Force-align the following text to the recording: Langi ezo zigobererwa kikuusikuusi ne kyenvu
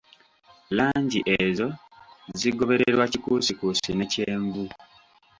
Langi 0.77 1.19
ezo 1.41 1.67
zigobererwa 2.39 3.05
kikuusikuusi 3.11 3.89
ne 3.93 4.05
kyenvu 4.11 4.63